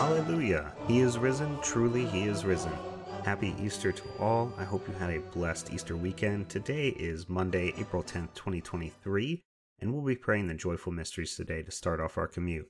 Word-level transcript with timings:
Hallelujah. 0.00 0.72
He 0.88 1.00
is 1.00 1.18
risen, 1.18 1.58
truly, 1.60 2.06
he 2.06 2.22
is 2.22 2.46
risen. 2.46 2.72
Happy 3.22 3.54
Easter 3.60 3.92
to 3.92 4.02
all. 4.18 4.50
I 4.56 4.64
hope 4.64 4.88
you 4.88 4.94
had 4.94 5.10
a 5.10 5.20
blessed 5.20 5.74
Easter 5.74 5.94
weekend. 5.94 6.48
Today 6.48 6.88
is 6.88 7.28
Monday, 7.28 7.74
April 7.76 8.02
10th, 8.02 8.32
2023, 8.32 9.42
and 9.78 9.92
we'll 9.92 10.02
be 10.02 10.16
praying 10.16 10.46
the 10.46 10.54
joyful 10.54 10.90
mysteries 10.90 11.36
today 11.36 11.62
to 11.62 11.70
start 11.70 12.00
off 12.00 12.16
our 12.16 12.26
commute. 12.26 12.66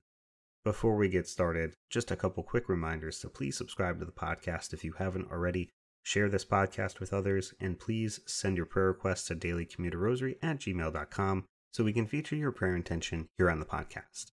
Before 0.65 0.97
we 0.97 1.09
get 1.09 1.29
started, 1.29 1.75
just 1.89 2.11
a 2.11 2.17
couple 2.17 2.43
quick 2.43 2.69
reminders 2.69 3.21
to 3.21 3.29
please 3.29 3.57
subscribe 3.57 4.01
to 4.01 4.05
the 4.05 4.11
podcast 4.11 4.73
if 4.73 4.83
you 4.83 4.95
haven't 4.99 5.31
already, 5.31 5.71
share 6.03 6.29
this 6.29 6.45
podcast 6.45 6.99
with 6.99 7.13
others, 7.13 7.55
and 7.61 7.79
please 7.79 8.19
send 8.27 8.57
your 8.57 8.67
prayer 8.67 8.89
requests 8.89 9.27
to 9.27 9.37
dailycommuterrosary 9.37 10.35
at 10.43 10.59
gmail.com 10.59 11.45
so 11.73 11.85
we 11.85 11.93
can 11.93 12.09
feature 12.09 12.35
your 12.35 12.51
prayer 12.51 12.75
intention 12.75 13.29
here 13.39 13.49
on 13.49 13.61
the 13.61 13.67
podcast. 13.67 14.33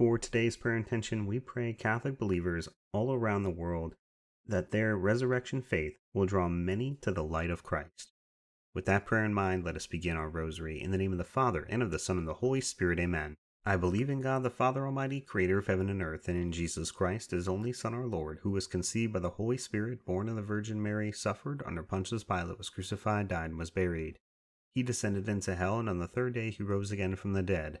For 0.00 0.16
today's 0.16 0.56
prayer 0.56 0.78
intention, 0.78 1.26
we 1.26 1.40
pray 1.40 1.74
Catholic 1.74 2.18
believers 2.18 2.70
all 2.90 3.12
around 3.12 3.42
the 3.42 3.50
world 3.50 3.96
that 4.46 4.70
their 4.70 4.96
resurrection 4.96 5.60
faith 5.60 5.98
will 6.14 6.24
draw 6.24 6.48
many 6.48 6.96
to 7.02 7.12
the 7.12 7.22
light 7.22 7.50
of 7.50 7.62
Christ. 7.62 8.14
With 8.72 8.86
that 8.86 9.04
prayer 9.04 9.26
in 9.26 9.34
mind, 9.34 9.62
let 9.62 9.76
us 9.76 9.86
begin 9.86 10.16
our 10.16 10.30
rosary. 10.30 10.80
In 10.80 10.90
the 10.90 10.96
name 10.96 11.12
of 11.12 11.18
the 11.18 11.24
Father, 11.24 11.66
and 11.68 11.82
of 11.82 11.90
the 11.90 11.98
Son, 11.98 12.16
and 12.16 12.26
the 12.26 12.32
Holy 12.32 12.62
Spirit, 12.62 12.98
amen. 12.98 13.34
I 13.66 13.76
believe 13.76 14.08
in 14.08 14.22
God 14.22 14.42
the 14.42 14.48
Father 14.48 14.86
Almighty, 14.86 15.20
creator 15.20 15.58
of 15.58 15.66
heaven 15.66 15.90
and 15.90 16.00
earth, 16.00 16.28
and 16.28 16.38
in 16.38 16.50
Jesus 16.50 16.90
Christ, 16.90 17.32
his 17.32 17.46
only 17.46 17.74
Son, 17.74 17.92
our 17.92 18.06
Lord, 18.06 18.38
who 18.40 18.52
was 18.52 18.66
conceived 18.66 19.12
by 19.12 19.18
the 19.18 19.28
Holy 19.28 19.58
Spirit, 19.58 20.06
born 20.06 20.30
of 20.30 20.36
the 20.36 20.40
Virgin 20.40 20.82
Mary, 20.82 21.12
suffered 21.12 21.62
under 21.66 21.82
Pontius 21.82 22.24
Pilate, 22.24 22.56
was 22.56 22.70
crucified, 22.70 23.28
died, 23.28 23.50
and 23.50 23.58
was 23.58 23.68
buried. 23.68 24.18
He 24.74 24.82
descended 24.82 25.28
into 25.28 25.56
hell, 25.56 25.78
and 25.78 25.90
on 25.90 25.98
the 25.98 26.08
third 26.08 26.32
day 26.32 26.48
he 26.48 26.62
rose 26.62 26.90
again 26.90 27.16
from 27.16 27.34
the 27.34 27.42
dead. 27.42 27.80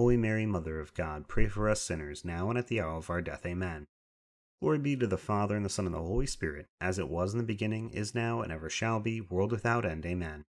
Holy 0.00 0.16
Mary, 0.16 0.46
Mother 0.46 0.80
of 0.80 0.94
God, 0.94 1.28
pray 1.28 1.46
for 1.46 1.68
us 1.68 1.82
sinners, 1.82 2.24
now 2.24 2.48
and 2.48 2.58
at 2.58 2.68
the 2.68 2.80
hour 2.80 2.96
of 2.96 3.10
our 3.10 3.20
death. 3.20 3.44
Amen. 3.44 3.86
Glory 4.62 4.78
be 4.78 4.96
to 4.96 5.06
the 5.06 5.18
Father, 5.18 5.54
and 5.54 5.62
the 5.62 5.68
Son, 5.68 5.84
and 5.84 5.94
the 5.94 5.98
Holy 5.98 6.24
Spirit, 6.24 6.68
as 6.80 6.98
it 6.98 7.10
was 7.10 7.34
in 7.34 7.38
the 7.38 7.44
beginning, 7.44 7.90
is 7.90 8.14
now, 8.14 8.40
and 8.40 8.50
ever 8.50 8.70
shall 8.70 8.98
be, 8.98 9.20
world 9.20 9.52
without 9.52 9.84
end. 9.84 10.06
Amen. 10.06 10.44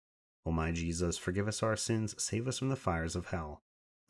O 0.45 0.51
my 0.51 0.73
Jesus, 0.73 1.17
forgive 1.17 1.47
us 1.47 1.62
our 1.62 1.77
sins, 1.77 2.12
save 2.21 2.49
us 2.49 2.59
from 2.59 2.71
the 2.71 2.75
fires 2.75 3.15
of 3.15 3.29
hell. 3.29 3.61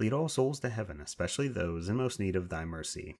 Lead 0.00 0.14
all 0.14 0.30
souls 0.30 0.58
to 0.60 0.70
heaven, 0.70 1.02
especially 1.02 1.48
those 1.48 1.90
in 1.90 1.96
most 1.96 2.18
need 2.18 2.34
of 2.34 2.48
thy 2.48 2.64
mercy. 2.64 3.16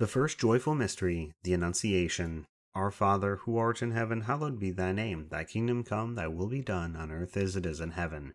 The 0.00 0.06
first 0.06 0.38
joyful 0.38 0.74
mystery, 0.74 1.32
the 1.44 1.54
Annunciation. 1.54 2.44
Our 2.74 2.90
Father, 2.90 3.36
who 3.36 3.56
art 3.56 3.80
in 3.80 3.92
heaven, 3.92 4.20
hallowed 4.20 4.60
be 4.60 4.70
thy 4.70 4.92
name. 4.92 5.28
Thy 5.30 5.44
kingdom 5.44 5.82
come, 5.82 6.14
thy 6.14 6.26
will 6.26 6.48
be 6.48 6.60
done, 6.60 6.94
on 6.94 7.10
earth 7.10 7.38
as 7.38 7.56
it 7.56 7.64
is 7.64 7.80
in 7.80 7.92
heaven. 7.92 8.34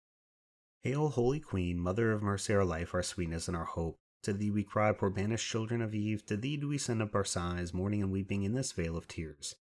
Hail, 0.83 1.09
Holy 1.09 1.39
Queen, 1.39 1.77
Mother 1.77 2.11
of 2.11 2.23
mercy, 2.23 2.55
our 2.55 2.65
life, 2.65 2.95
our 2.95 3.03
sweetness, 3.03 3.47
and 3.47 3.55
our 3.55 3.65
hope. 3.65 3.99
To 4.23 4.33
thee 4.33 4.49
we 4.49 4.63
cry, 4.63 4.91
poor 4.91 5.11
banished 5.11 5.47
children 5.47 5.79
of 5.79 5.93
Eve. 5.93 6.25
To 6.25 6.35
thee 6.35 6.57
do 6.57 6.69
we 6.69 6.79
send 6.79 7.03
up 7.03 7.13
our 7.13 7.23
sighs, 7.23 7.71
mourning 7.71 8.01
and 8.01 8.11
weeping 8.11 8.41
in 8.41 8.55
this 8.55 8.71
vale 8.71 8.97
of 8.97 9.07
tears. 9.07 9.55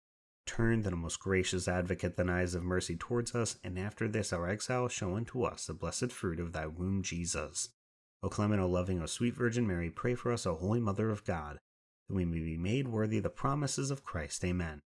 Turn 0.45 0.81
then, 0.81 0.97
most 0.97 1.19
gracious 1.19 1.67
advocate, 1.67 2.15
thine 2.15 2.29
eyes 2.29 2.55
of 2.55 2.63
mercy 2.63 2.95
towards 2.95 3.35
us, 3.35 3.57
and 3.65 3.77
after 3.77 4.07
this 4.07 4.31
our 4.31 4.47
exile 4.47 4.87
show 4.87 5.17
unto 5.17 5.43
us 5.43 5.65
the 5.65 5.73
blessed 5.73 6.09
fruit 6.09 6.39
of 6.39 6.53
thy 6.53 6.67
womb, 6.67 7.03
Jesus. 7.03 7.67
O 8.23 8.29
clement, 8.29 8.61
O 8.61 8.67
loving, 8.67 9.01
O 9.01 9.05
sweet 9.05 9.35
Virgin 9.35 9.67
Mary, 9.67 9.89
pray 9.89 10.15
for 10.15 10.31
us, 10.31 10.45
O 10.45 10.55
holy 10.55 10.79
Mother 10.79 11.09
of 11.09 11.25
God, 11.25 11.59
that 12.07 12.15
we 12.15 12.23
may 12.23 12.39
be 12.39 12.55
made 12.55 12.87
worthy 12.87 13.19
the 13.19 13.29
promises 13.29 13.91
of 13.91 14.05
Christ. 14.05 14.45
Amen. 14.45 14.79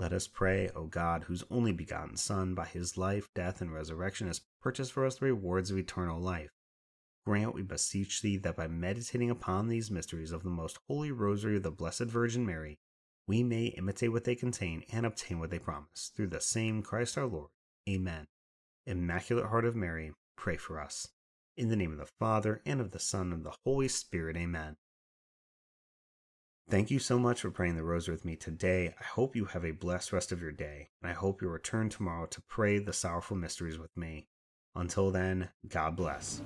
Let 0.00 0.14
us 0.14 0.26
pray, 0.26 0.70
O 0.74 0.86
God, 0.86 1.24
whose 1.24 1.44
only 1.50 1.72
begotten 1.72 2.16
Son, 2.16 2.54
by 2.54 2.64
his 2.64 2.96
life, 2.96 3.28
death, 3.34 3.60
and 3.60 3.70
resurrection, 3.70 4.28
has 4.28 4.40
purchased 4.62 4.92
for 4.92 5.04
us 5.04 5.18
the 5.18 5.26
rewards 5.26 5.70
of 5.70 5.76
eternal 5.76 6.18
life. 6.18 6.48
Grant, 7.26 7.54
we 7.54 7.60
beseech 7.60 8.22
thee, 8.22 8.38
that 8.38 8.56
by 8.56 8.66
meditating 8.66 9.28
upon 9.28 9.68
these 9.68 9.90
mysteries 9.90 10.32
of 10.32 10.42
the 10.42 10.48
most 10.48 10.78
holy 10.88 11.12
rosary 11.12 11.58
of 11.58 11.64
the 11.64 11.70
Blessed 11.70 12.04
Virgin 12.04 12.46
Mary, 12.46 12.78
we 13.26 13.42
may 13.42 13.66
imitate 13.66 14.10
what 14.10 14.24
they 14.24 14.34
contain 14.34 14.84
and 14.90 15.04
obtain 15.04 15.38
what 15.38 15.50
they 15.50 15.58
promise. 15.58 16.10
Through 16.16 16.28
the 16.28 16.40
same 16.40 16.80
Christ 16.80 17.18
our 17.18 17.26
Lord. 17.26 17.50
Amen. 17.86 18.26
Immaculate 18.86 19.50
Heart 19.50 19.66
of 19.66 19.76
Mary, 19.76 20.12
pray 20.34 20.56
for 20.56 20.80
us. 20.80 21.08
In 21.58 21.68
the 21.68 21.76
name 21.76 21.92
of 21.92 21.98
the 21.98 22.10
Father, 22.18 22.62
and 22.64 22.80
of 22.80 22.92
the 22.92 22.98
Son, 22.98 23.32
and 23.32 23.34
of 23.34 23.42
the 23.44 23.58
Holy 23.66 23.88
Spirit. 23.88 24.38
Amen. 24.38 24.76
Thank 26.70 26.92
you 26.92 27.00
so 27.00 27.18
much 27.18 27.40
for 27.40 27.50
praying 27.50 27.74
the 27.74 27.82
rosary 27.82 28.14
with 28.14 28.24
me 28.24 28.36
today. 28.36 28.94
I 29.00 29.02
hope 29.02 29.34
you 29.34 29.46
have 29.46 29.64
a 29.64 29.72
blessed 29.72 30.12
rest 30.12 30.30
of 30.30 30.40
your 30.40 30.52
day, 30.52 30.90
and 31.02 31.10
I 31.10 31.14
hope 31.14 31.42
you'll 31.42 31.50
return 31.50 31.88
tomorrow 31.88 32.26
to 32.26 32.40
pray 32.42 32.78
the 32.78 32.92
sorrowful 32.92 33.36
mysteries 33.36 33.76
with 33.76 33.96
me. 33.96 34.28
Until 34.76 35.10
then, 35.10 35.48
God 35.68 35.96
bless. 35.96 36.40